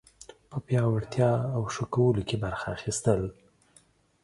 په 0.49 0.57
پیاوړتیا 0.65 1.31
او 1.55 1.61
ښه 1.73 1.85
کولو 1.93 2.21
کې 2.27 2.37
برخه 2.43 2.67
اخیستل 2.77 3.21